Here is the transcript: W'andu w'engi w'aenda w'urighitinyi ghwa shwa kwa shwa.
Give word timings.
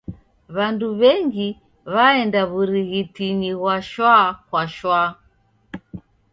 W'andu 0.55 0.87
w'engi 0.99 1.47
w'aenda 1.93 2.41
w'urighitinyi 2.51 3.51
ghwa 3.59 3.75
shwa 3.89 4.15
kwa 4.47 4.63
shwa. 4.75 5.01